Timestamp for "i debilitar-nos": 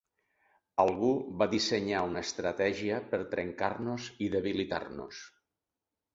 4.29-5.23